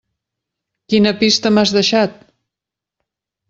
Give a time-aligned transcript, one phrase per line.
[0.93, 2.19] Quina pista m'has deixat?